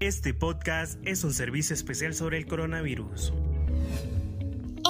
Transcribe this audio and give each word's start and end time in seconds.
Este 0.00 0.32
podcast 0.32 0.98
es 1.04 1.24
un 1.24 1.34
servicio 1.34 1.74
especial 1.74 2.14
sobre 2.14 2.38
el 2.38 2.46
coronavirus. 2.46 3.34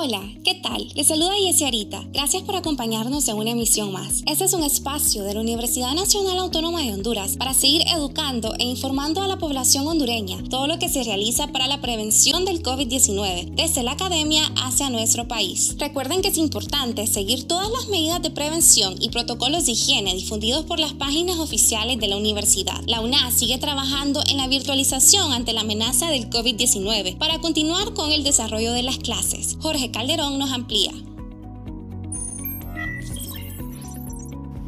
Hola, 0.02 0.22
¿qué 0.44 0.54
tal? 0.54 0.88
Les 0.94 1.08
saluda 1.08 1.32
Arita. 1.66 2.02
Gracias 2.14 2.42
por 2.44 2.56
acompañarnos 2.56 3.28
en 3.28 3.36
una 3.36 3.50
emisión 3.50 3.92
más. 3.92 4.22
Este 4.24 4.44
es 4.44 4.54
un 4.54 4.62
espacio 4.62 5.24
de 5.24 5.34
la 5.34 5.40
Universidad 5.40 5.92
Nacional 5.92 6.38
Autónoma 6.38 6.80
de 6.80 6.94
Honduras 6.94 7.36
para 7.36 7.52
seguir 7.52 7.82
educando 7.94 8.54
e 8.58 8.64
informando 8.64 9.20
a 9.20 9.28
la 9.28 9.36
población 9.36 9.86
hondureña 9.86 10.38
todo 10.48 10.66
lo 10.66 10.78
que 10.78 10.88
se 10.88 11.04
realiza 11.04 11.48
para 11.48 11.66
la 11.66 11.82
prevención 11.82 12.46
del 12.46 12.62
COVID-19 12.62 13.50
desde 13.54 13.82
la 13.82 13.92
academia 13.92 14.42
hacia 14.56 14.88
nuestro 14.88 15.28
país. 15.28 15.76
Recuerden 15.76 16.22
que 16.22 16.28
es 16.28 16.38
importante 16.38 17.06
seguir 17.06 17.46
todas 17.46 17.70
las 17.70 17.88
medidas 17.88 18.22
de 18.22 18.30
prevención 18.30 18.94
y 18.98 19.10
protocolos 19.10 19.66
de 19.66 19.72
higiene 19.72 20.14
difundidos 20.14 20.64
por 20.64 20.80
las 20.80 20.94
páginas 20.94 21.38
oficiales 21.38 21.98
de 21.98 22.08
la 22.08 22.16
universidad. 22.16 22.80
La 22.86 23.02
UNA 23.02 23.30
sigue 23.32 23.58
trabajando 23.58 24.22
en 24.30 24.38
la 24.38 24.48
virtualización 24.48 25.34
ante 25.34 25.52
la 25.52 25.60
amenaza 25.60 26.08
del 26.08 26.30
COVID-19 26.30 27.18
para 27.18 27.38
continuar 27.40 27.92
con 27.92 28.10
el 28.12 28.24
desarrollo 28.24 28.72
de 28.72 28.82
las 28.82 28.96
clases. 28.96 29.58
Jorge 29.60 29.89
Calderón 29.92 30.38
nos 30.38 30.52
amplía. 30.52 30.92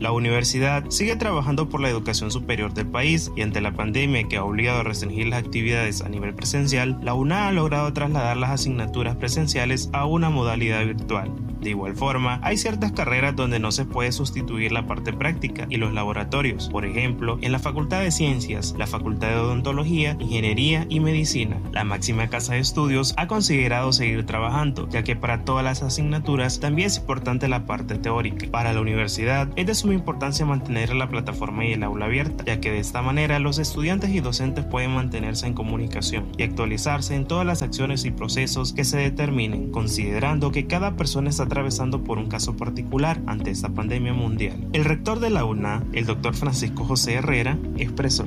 La 0.03 0.11
universidad 0.11 0.91
sigue 0.91 1.15
trabajando 1.15 1.69
por 1.69 1.81
la 1.81 1.89
educación 1.89 2.33
superior 2.33 2.75
del 2.75 2.89
país 2.89 3.31
y 3.37 3.43
ante 3.43 3.61
la 3.61 3.71
pandemia 3.71 4.27
que 4.27 4.37
ha 4.37 4.43
obligado 4.43 4.81
a 4.81 4.83
restringir 4.83 5.29
las 5.29 5.45
actividades 5.45 6.03
a 6.03 6.09
nivel 6.09 6.35
presencial, 6.35 6.99
la 7.05 7.15
UNA 7.15 7.47
ha 7.47 7.53
logrado 7.53 7.93
trasladar 7.93 8.37
las 8.37 8.51
asignaturas 8.51 9.15
presenciales 9.15 9.91
a 9.93 10.05
una 10.07 10.29
modalidad 10.29 10.85
virtual. 10.85 11.31
De 11.61 11.71
igual 11.71 11.95
forma, 11.95 12.41
hay 12.43 12.57
ciertas 12.57 12.91
carreras 12.91 13.37
donde 13.37 13.61
no 13.61 13.71
se 13.71 13.85
puede 13.85 14.11
sustituir 14.11 14.73
la 14.73 14.89
parte 14.89 15.13
práctica 15.13 15.69
y 15.71 15.77
los 15.77 15.93
laboratorios, 15.93 16.69
por 16.69 16.85
ejemplo, 16.85 17.39
en 17.41 17.53
la 17.53 17.61
Facultad 17.61 18.01
de 18.01 18.11
Ciencias, 18.11 18.75
la 18.77 18.89
Facultad 18.89 19.29
de 19.29 19.37
Odontología, 19.37 20.17
Ingeniería 20.19 20.85
y 20.89 20.99
Medicina. 20.99 21.61
La 21.71 21.85
máxima 21.85 22.27
casa 22.27 22.55
de 22.55 22.59
estudios 22.59 23.15
ha 23.17 23.29
considerado 23.29 23.93
seguir 23.93 24.27
trabajando, 24.27 24.89
ya 24.89 25.05
que 25.05 25.15
para 25.15 25.45
todas 25.45 25.63
las 25.63 25.85
asignaturas 25.85 26.59
también 26.59 26.89
es 26.89 26.99
importante 26.99 27.47
la 27.47 27.65
parte 27.65 27.95
teórica. 27.95 28.49
Para 28.51 28.73
la 28.73 28.81
universidad 28.81 29.49
es 29.55 29.69
de 29.69 29.77
suma 29.93 29.99
importancia 29.99 30.47
mantener 30.47 30.95
la 30.95 31.09
plataforma 31.09 31.67
y 31.67 31.73
el 31.73 31.83
aula 31.83 32.07
abierta, 32.07 32.45
ya 32.45 32.61
que 32.61 32.71
de 32.71 32.79
esta 32.79 33.03
manera 33.03 33.39
los 33.39 33.59
estudiantes 33.59 34.11
y 34.11 34.21
docentes 34.21 34.65
pueden 34.65 34.95
mantenerse 34.95 35.47
en 35.47 35.55
comunicación 35.55 36.29
y 36.39 36.45
actualizarse 36.45 37.15
en 37.15 37.27
todas 37.27 37.47
las 37.47 37.63
acciones 37.63 38.05
y 38.05 38.11
procesos 38.11 38.73
que 38.73 38.85
se 38.85 38.97
determinen, 38.99 39.71
considerando 39.71 40.51
que 40.51 40.67
cada 40.67 40.97
persona 40.97 41.29
está 41.29 41.45
atravesando 41.45 42.05
por 42.05 42.19
un 42.19 42.29
caso 42.29 42.57
particular 42.57 43.21
ante 43.27 43.51
esta 43.51 43.69
pandemia 43.69 44.15
mundial. 44.15 44.67
El 44.73 44.85
rector 44.85 45.21
de 45.21 45.31
la 45.31 45.45
UNA, 45.45 45.85
el 45.93 46.07
doctor 46.07 46.35
Francisco 46.35 46.85
José 46.85 47.15
Herrera, 47.15 47.59
expresó. 47.77 48.27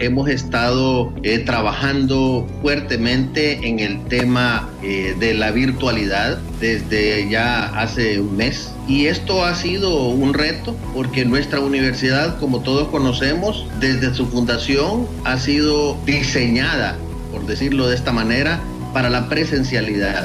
Hemos 0.00 0.28
estado 0.28 1.12
eh, 1.22 1.38
trabajando 1.38 2.46
fuertemente 2.62 3.66
en 3.66 3.78
el 3.78 4.04
tema 4.06 4.68
eh, 4.82 5.14
de 5.18 5.34
la 5.34 5.50
virtualidad 5.52 6.38
desde 6.60 7.28
ya 7.28 7.66
hace 7.78 8.20
un 8.20 8.36
mes 8.36 8.72
y 8.88 9.06
esto 9.06 9.44
ha 9.44 9.54
sido 9.54 10.08
un 10.08 10.34
reto 10.34 10.76
porque 10.92 11.24
nuestra 11.24 11.60
universidad, 11.60 12.38
como 12.38 12.60
todos 12.60 12.88
conocemos, 12.88 13.66
desde 13.80 14.14
su 14.14 14.26
fundación 14.26 15.06
ha 15.24 15.38
sido 15.38 15.96
diseñada, 16.04 16.96
por 17.32 17.46
decirlo 17.46 17.88
de 17.88 17.94
esta 17.94 18.12
manera, 18.12 18.60
para 18.92 19.10
la 19.10 19.28
presencialidad. 19.28 20.24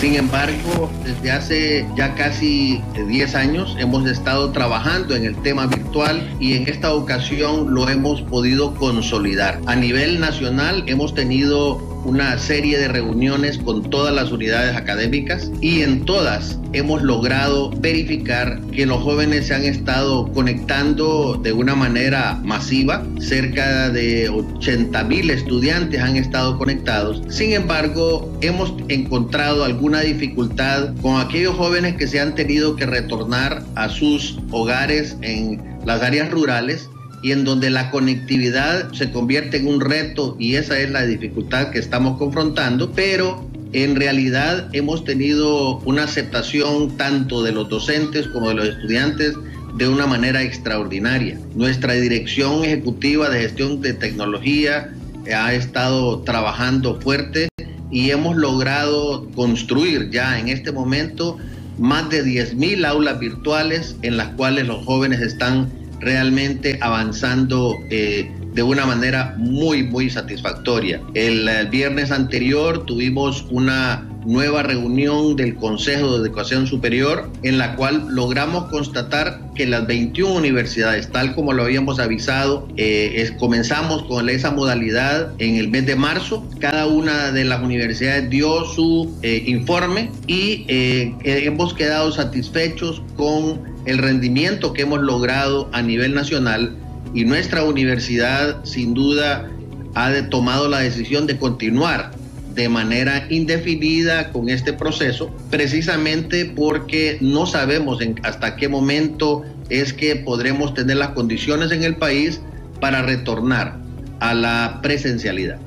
Sin 0.00 0.14
embargo, 0.14 0.90
desde 1.04 1.30
hace 1.30 1.86
ya 1.94 2.14
casi 2.14 2.80
10 2.94 3.34
años 3.34 3.76
hemos 3.78 4.08
estado 4.08 4.50
trabajando 4.50 5.14
en 5.14 5.26
el 5.26 5.36
tema 5.42 5.66
virtual 5.66 6.34
y 6.40 6.54
en 6.54 6.66
esta 6.68 6.94
ocasión 6.94 7.74
lo 7.74 7.86
hemos 7.86 8.22
podido 8.22 8.74
consolidar. 8.76 9.60
A 9.66 9.76
nivel 9.76 10.18
nacional 10.18 10.84
hemos 10.86 11.12
tenido 11.14 11.89
una 12.04 12.38
serie 12.38 12.78
de 12.78 12.88
reuniones 12.88 13.58
con 13.58 13.88
todas 13.90 14.14
las 14.14 14.32
unidades 14.32 14.76
académicas 14.76 15.50
y 15.60 15.82
en 15.82 16.04
todas 16.04 16.58
hemos 16.72 17.02
logrado 17.02 17.70
verificar 17.70 18.60
que 18.72 18.86
los 18.86 19.02
jóvenes 19.02 19.48
se 19.48 19.54
han 19.54 19.64
estado 19.64 20.32
conectando 20.32 21.38
de 21.42 21.52
una 21.52 21.74
manera 21.74 22.40
masiva. 22.44 23.04
Cerca 23.18 23.90
de 23.90 24.28
80 24.28 25.04
mil 25.04 25.30
estudiantes 25.30 26.00
han 26.00 26.16
estado 26.16 26.56
conectados. 26.58 27.22
Sin 27.28 27.52
embargo, 27.52 28.32
hemos 28.40 28.74
encontrado 28.88 29.64
alguna 29.64 30.00
dificultad 30.00 30.94
con 31.02 31.20
aquellos 31.20 31.56
jóvenes 31.56 31.96
que 31.96 32.06
se 32.06 32.20
han 32.20 32.34
tenido 32.34 32.76
que 32.76 32.86
retornar 32.86 33.62
a 33.74 33.88
sus 33.88 34.38
hogares 34.50 35.16
en 35.22 35.60
las 35.84 36.02
áreas 36.02 36.30
rurales 36.30 36.88
y 37.22 37.32
en 37.32 37.44
donde 37.44 37.70
la 37.70 37.90
conectividad 37.90 38.92
se 38.92 39.10
convierte 39.10 39.58
en 39.58 39.66
un 39.66 39.80
reto 39.80 40.36
y 40.38 40.54
esa 40.54 40.78
es 40.78 40.90
la 40.90 41.06
dificultad 41.06 41.70
que 41.70 41.78
estamos 41.78 42.18
confrontando, 42.18 42.92
pero 42.92 43.48
en 43.72 43.96
realidad 43.96 44.68
hemos 44.72 45.04
tenido 45.04 45.78
una 45.80 46.04
aceptación 46.04 46.96
tanto 46.96 47.42
de 47.42 47.52
los 47.52 47.68
docentes 47.68 48.26
como 48.28 48.48
de 48.48 48.54
los 48.54 48.68
estudiantes 48.68 49.34
de 49.76 49.88
una 49.88 50.06
manera 50.06 50.42
extraordinaria. 50.42 51.38
Nuestra 51.54 51.94
dirección 51.94 52.64
ejecutiva 52.64 53.30
de 53.30 53.40
gestión 53.40 53.80
de 53.80 53.92
tecnología 53.94 54.90
ha 55.32 55.54
estado 55.54 56.20
trabajando 56.20 57.00
fuerte 57.00 57.48
y 57.90 58.10
hemos 58.10 58.36
logrado 58.36 59.28
construir 59.34 60.10
ya 60.10 60.38
en 60.38 60.48
este 60.48 60.72
momento 60.72 61.36
más 61.78 62.10
de 62.10 62.24
10.000 62.24 62.84
aulas 62.86 63.18
virtuales 63.18 63.96
en 64.02 64.16
las 64.16 64.28
cuales 64.28 64.66
los 64.66 64.84
jóvenes 64.84 65.20
están 65.20 65.70
realmente 66.00 66.78
avanzando 66.80 67.78
eh, 67.90 68.30
de 68.54 68.62
una 68.62 68.84
manera 68.86 69.34
muy, 69.38 69.84
muy 69.84 70.10
satisfactoria. 70.10 71.00
El, 71.14 71.48
viernes 71.70 72.10
anterior 72.10 72.84
tuvimos 72.86 73.46
una 73.50 74.06
nueva 74.26 74.62
reunión 74.62 75.36
del 75.36 75.54
Consejo 75.54 76.12
de 76.12 76.26
Educación 76.26 76.66
Superior 76.66 77.30
en 77.42 77.58
la 77.58 77.76
cual 77.76 78.08
logramos 78.10 78.64
constatar 78.64 79.40
que 79.54 79.66
las 79.66 79.86
21 79.86 80.34
universidades, 80.34 81.10
tal 81.10 81.34
como 81.34 81.52
lo 81.52 81.62
habíamos 81.62 82.00
avisado, 82.00 82.68
eh, 82.76 83.30
comenzamos 83.38 84.02
con 84.02 84.28
esa 84.28 84.50
modalidad 84.50 85.32
en 85.38 85.56
el 85.56 85.68
mes 85.68 85.86
de 85.86 85.96
marzo. 85.96 86.46
Cada 86.58 86.86
una 86.86 87.30
de 87.30 87.44
las 87.44 87.62
universidades 87.62 88.28
dio 88.28 88.64
su 88.64 89.16
eh, 89.22 89.44
informe 89.46 90.10
y 90.26 90.64
hemos 90.68 91.72
quedado 91.72 92.12
satisfechos 92.12 93.02
con 93.16 93.69
el 93.84 93.98
rendimiento 93.98 94.72
que 94.72 94.82
hemos 94.82 95.00
logrado 95.00 95.68
a 95.72 95.82
nivel 95.82 96.14
nacional 96.14 96.76
y 97.14 97.24
nuestra 97.24 97.64
universidad 97.64 98.64
sin 98.64 98.94
duda 98.94 99.50
ha 99.94 100.12
tomado 100.28 100.68
la 100.68 100.80
decisión 100.80 101.26
de 101.26 101.38
continuar 101.38 102.12
de 102.54 102.68
manera 102.68 103.26
indefinida 103.30 104.30
con 104.32 104.48
este 104.48 104.72
proceso, 104.72 105.34
precisamente 105.50 106.44
porque 106.44 107.18
no 107.20 107.46
sabemos 107.46 107.98
hasta 108.22 108.56
qué 108.56 108.68
momento 108.68 109.44
es 109.68 109.92
que 109.92 110.16
podremos 110.16 110.74
tener 110.74 110.96
las 110.96 111.10
condiciones 111.10 111.70
en 111.72 111.84
el 111.84 111.96
país 111.96 112.40
para 112.80 113.02
retornar 113.02 113.78
a 114.18 114.34
la 114.34 114.80
presencialidad 114.82 115.58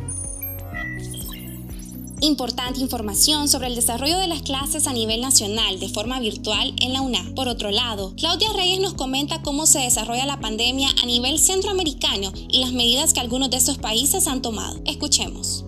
importante 2.24 2.80
información 2.80 3.50
sobre 3.50 3.68
el 3.68 3.76
desarrollo 3.76 4.18
de 4.18 4.28
las 4.28 4.42
clases 4.42 4.88
a 4.88 4.94
nivel 4.94 5.22
nacional 5.22 5.80
de 5.80 5.90
forma 5.90 6.20
virtual 6.20 6.74
en 6.82 6.94
la 6.94 7.02
UNA. 7.02 7.34
Por 7.36 7.48
otro 7.48 7.70
lado, 7.70 8.14
Claudia 8.16 8.54
Reyes 8.54 8.80
nos 8.80 8.94
comenta 8.94 9.42
cómo 9.42 9.66
se 9.66 9.80
desarrolla 9.80 10.26
la 10.26 10.40
pandemia 10.40 10.90
a 11.02 11.06
nivel 11.06 11.38
centroamericano 11.38 12.32
y 12.50 12.60
las 12.60 12.72
medidas 12.72 13.14
que 13.14 13.20
algunos 13.20 13.50
de 13.50 13.58
estos 13.58 13.78
países 13.78 14.28
han 14.28 14.42
tomado. 14.42 14.80
Escuchemos. 14.86 15.66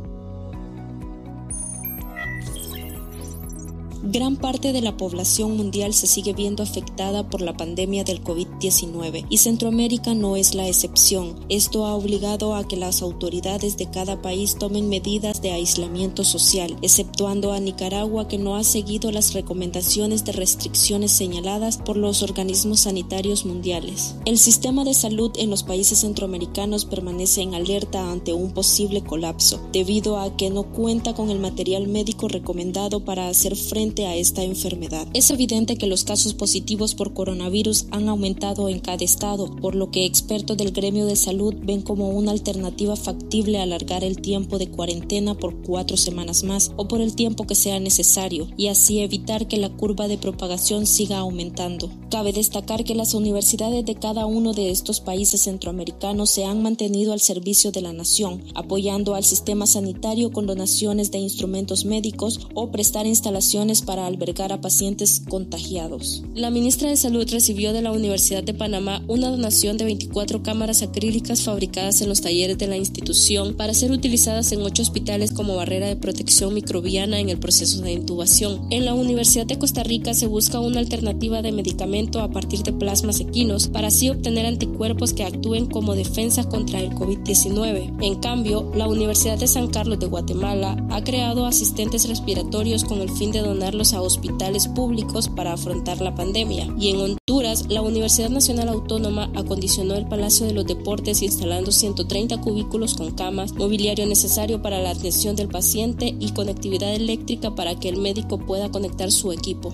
Gran 4.07 4.35
parte 4.35 4.71
de 4.71 4.81
la 4.81 4.97
población 4.97 5.57
mundial 5.57 5.91
se 5.95 6.05
sigue 6.05 6.33
viendo 6.33 6.61
afectada 6.61 7.27
por 7.27 7.41
la 7.41 7.57
pandemia 7.57 8.03
del 8.03 8.23
COVID-19 8.23 9.25
y 9.31 9.37
Centroamérica 9.37 10.13
no 10.13 10.35
es 10.35 10.53
la 10.53 10.67
excepción. 10.67 11.39
Esto 11.49 11.87
ha 11.87 11.95
obligado 11.95 12.53
a 12.53 12.67
que 12.67 12.77
las 12.77 13.01
autoridades 13.01 13.77
de 13.77 13.89
cada 13.89 14.21
país 14.21 14.57
tomen 14.59 14.89
medidas 14.89 15.41
de 15.41 15.53
aislamiento 15.53 16.23
social, 16.23 16.77
exceptuando 16.83 17.51
a 17.51 17.59
Nicaragua 17.59 18.27
que 18.27 18.37
no 18.37 18.55
ha 18.55 18.63
seguido 18.63 19.11
las 19.11 19.33
recomendaciones 19.33 20.23
de 20.23 20.33
restricciones 20.33 21.11
señaladas 21.11 21.77
por 21.77 21.97
los 21.97 22.21
organismos 22.21 22.81
sanitarios 22.81 23.43
mundiales. 23.43 24.13
El 24.25 24.37
sistema 24.37 24.83
de 24.83 24.93
salud 24.93 25.31
en 25.37 25.49
los 25.49 25.63
países 25.63 26.01
centroamericanos 26.01 26.85
permanece 26.85 27.41
en 27.41 27.55
alerta 27.55 28.11
ante 28.11 28.33
un 28.33 28.51
posible 28.51 29.01
colapso, 29.01 29.59
debido 29.71 30.19
a 30.19 30.37
que 30.37 30.51
no 30.51 30.61
cuenta 30.61 31.15
con 31.15 31.31
el 31.31 31.39
material 31.39 31.87
médico 31.87 32.27
recomendado 32.27 33.03
para 33.03 33.29
hacer 33.29 33.55
frente 33.55 33.94
a 34.03 34.15
esta 34.15 34.43
enfermedad. 34.43 35.07
Es 35.13 35.29
evidente 35.29 35.77
que 35.77 35.87
los 35.87 36.03
casos 36.03 36.33
positivos 36.33 36.95
por 36.95 37.13
coronavirus 37.13 37.85
han 37.91 38.09
aumentado 38.09 38.67
en 38.67 38.79
cada 38.79 39.05
estado, 39.05 39.55
por 39.55 39.75
lo 39.75 39.91
que 39.91 40.05
expertos 40.05 40.57
del 40.57 40.71
gremio 40.71 41.05
de 41.05 41.15
salud 41.15 41.53
ven 41.63 41.81
como 41.81 42.09
una 42.09 42.31
alternativa 42.31 42.95
factible 42.95 43.59
alargar 43.59 44.03
el 44.03 44.21
tiempo 44.21 44.57
de 44.57 44.69
cuarentena 44.69 45.35
por 45.35 45.61
cuatro 45.61 45.95
semanas 45.95 46.43
más 46.43 46.71
o 46.75 46.87
por 46.87 46.99
el 46.99 47.15
tiempo 47.15 47.47
que 47.47 47.55
sea 47.55 47.79
necesario 47.79 48.47
y 48.57 48.67
así 48.67 48.99
evitar 48.99 49.47
que 49.47 49.57
la 49.57 49.69
curva 49.69 50.07
de 50.07 50.17
propagación 50.17 50.85
siga 50.85 51.19
aumentando. 51.19 51.89
Cabe 52.09 52.33
destacar 52.33 52.83
que 52.83 52.95
las 52.95 53.13
universidades 53.13 53.85
de 53.85 53.95
cada 53.95 54.25
uno 54.25 54.53
de 54.53 54.71
estos 54.71 54.99
países 54.99 55.41
centroamericanos 55.41 56.29
se 56.29 56.45
han 56.45 56.61
mantenido 56.61 57.13
al 57.13 57.19
servicio 57.19 57.71
de 57.71 57.81
la 57.81 57.93
nación, 57.93 58.43
apoyando 58.55 59.15
al 59.15 59.23
sistema 59.23 59.67
sanitario 59.67 60.31
con 60.31 60.47
donaciones 60.47 61.11
de 61.11 61.19
instrumentos 61.19 61.85
médicos 61.85 62.47
o 62.53 62.71
prestar 62.71 63.05
instalaciones 63.05 63.84
para 63.85 64.05
albergar 64.05 64.51
a 64.51 64.61
pacientes 64.61 65.21
contagiados. 65.29 66.23
La 66.33 66.49
ministra 66.49 66.89
de 66.89 66.97
Salud 66.97 67.27
recibió 67.29 67.73
de 67.73 67.81
la 67.81 67.91
Universidad 67.91 68.43
de 68.43 68.53
Panamá 68.53 69.03
una 69.07 69.29
donación 69.29 69.77
de 69.77 69.85
24 69.85 70.43
cámaras 70.43 70.81
acrílicas 70.81 71.41
fabricadas 71.41 72.01
en 72.01 72.09
los 72.09 72.21
talleres 72.21 72.57
de 72.57 72.67
la 72.67 72.77
institución 72.77 73.55
para 73.55 73.73
ser 73.73 73.91
utilizadas 73.91 74.51
en 74.51 74.61
ocho 74.61 74.81
hospitales 74.81 75.31
como 75.31 75.55
barrera 75.55 75.87
de 75.87 75.95
protección 75.95 76.53
microbiana 76.53 77.19
en 77.19 77.29
el 77.29 77.37
proceso 77.37 77.81
de 77.81 77.93
intubación. 77.93 78.67
En 78.71 78.85
la 78.85 78.93
Universidad 78.93 79.45
de 79.45 79.59
Costa 79.59 79.83
Rica 79.83 80.13
se 80.13 80.27
busca 80.27 80.59
una 80.59 80.79
alternativa 80.79 81.41
de 81.41 81.51
medicamento 81.51 82.19
a 82.19 82.31
partir 82.31 82.63
de 82.63 82.73
plasmas 82.73 83.19
equinos 83.19 83.67
para 83.67 83.87
así 83.87 84.09
obtener 84.09 84.45
anticuerpos 84.45 85.13
que 85.13 85.23
actúen 85.23 85.67
como 85.67 85.95
defensa 85.95 86.43
contra 86.43 86.79
el 86.79 86.91
COVID-19. 86.91 88.03
En 88.03 88.15
cambio, 88.15 88.71
la 88.75 88.87
Universidad 88.87 89.37
de 89.37 89.47
San 89.47 89.67
Carlos 89.67 89.99
de 89.99 90.07
Guatemala 90.07 90.77
ha 90.89 91.03
creado 91.03 91.45
asistentes 91.45 92.07
respiratorios 92.07 92.83
con 92.83 93.01
el 93.01 93.09
fin 93.09 93.31
de 93.31 93.41
a 93.75 94.01
hospitales 94.01 94.67
públicos 94.69 95.29
para 95.29 95.53
afrontar 95.53 96.01
la 96.01 96.15
pandemia. 96.15 96.73
Y 96.79 96.89
en 96.89 97.17
Honduras, 97.27 97.65
la 97.69 97.81
Universidad 97.81 98.29
Nacional 98.29 98.69
Autónoma 98.69 99.29
acondicionó 99.35 99.95
el 99.95 100.07
Palacio 100.07 100.45
de 100.45 100.53
los 100.53 100.65
Deportes 100.65 101.21
instalando 101.21 101.71
130 101.71 102.39
cubículos 102.41 102.95
con 102.95 103.11
camas, 103.11 103.53
mobiliario 103.53 104.07
necesario 104.07 104.61
para 104.61 104.79
la 104.79 104.91
atención 104.91 105.35
del 105.35 105.49
paciente 105.49 106.15
y 106.19 106.31
conectividad 106.31 106.93
eléctrica 106.93 107.53
para 107.53 107.79
que 107.79 107.89
el 107.89 107.97
médico 107.97 108.39
pueda 108.39 108.71
conectar 108.71 109.11
su 109.11 109.31
equipo. 109.31 109.73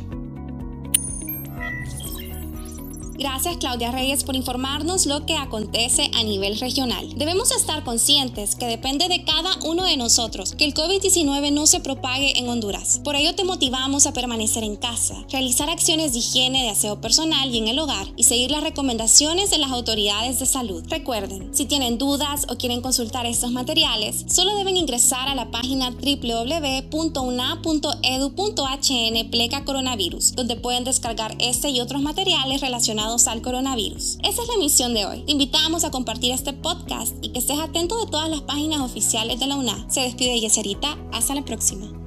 Gracias 3.22 3.58
Claudia 3.58 3.92
Reyes 3.92 4.24
por 4.24 4.36
informarnos 4.36 5.06
lo 5.06 5.28
que 5.28 5.36
acontece 5.36 6.10
a 6.16 6.24
nivel 6.24 6.60
regional. 6.60 7.08
Debemos 7.16 7.52
estar 7.52 7.84
conscientes 7.84 8.56
que 8.56 8.66
depende 8.66 9.10
de 9.10 9.24
cada 9.24 9.60
uno 9.64 9.84
de 9.84 9.96
nosotros 9.96 10.56
que 10.56 10.66
el 10.66 10.74
COVID-19 10.74 11.52
no 11.52 11.68
se 11.68 11.82
propague 11.82 12.40
en 12.40 12.50
Honduras. 12.50 13.00
Por 13.04 13.16
ello 13.16 13.36
te 13.36 13.44
motivamos 13.44 14.08
a 14.08 14.14
permanecer 14.14 14.64
en 14.64 14.76
casa, 14.76 15.24
realizar 15.30 15.70
acciones 15.70 16.14
de 16.14 16.20
higiene 16.20 16.64
de 16.64 16.70
aseo 16.70 17.00
personal 17.00 17.54
y 17.54 17.60
en 17.60 17.68
el 17.68 17.78
hogar 17.78 18.08
y 18.16 18.24
seguir 18.24 18.50
las 18.50 18.64
recomendaciones 18.64 19.52
de 19.52 19.60
las 19.60 19.70
autoridades 19.70 20.40
de 20.40 20.48
salud. 20.48 20.84
Recuerden, 20.90 21.54
si 21.54 21.66
tienen 21.66 22.00
dudas 22.00 22.48
o 22.50 22.58
quieren 22.58 22.82
consultar 22.82 23.28
estos 23.28 23.52
materiales, 23.52 24.26
solo 24.34 24.56
deben 24.56 24.78
ingresar 24.78 25.28
a 25.28 25.36
la 25.36 25.52
página 25.52 25.92
www.una.edu.hn 25.92 26.90
pleca 29.30 29.64
coronavirus, 29.64 30.32
donde 30.32 30.56
pueden 30.56 30.86
descargar 30.86 31.36
este 31.38 31.70
y 31.70 31.82
otros 31.82 32.02
materiales 32.02 32.62
al 33.12 33.42
coronavirus. 33.42 34.20
Esa 34.24 34.42
es 34.42 34.48
la 34.48 34.58
misión 34.58 34.94
de 34.94 35.06
hoy. 35.06 35.24
Te 35.24 35.34
invitamos 35.34 35.84
a 35.84 35.92
compartir 35.92 36.32
este 36.32 36.54
podcast 36.54 37.14
y 37.22 37.30
que 37.30 37.40
estés 37.40 37.60
atento 37.60 38.00
de 38.00 38.10
todas 38.10 38.30
las 38.30 38.42
páginas 38.42 38.80
oficiales 38.80 39.40
de 39.40 39.48
la 39.48 39.58
UNA. 39.58 39.86
Se 39.90 40.02
despide 40.02 40.40
Yeserita. 40.40 40.98
Hasta 41.12 41.36
la 41.36 41.44
próxima. 41.44 42.01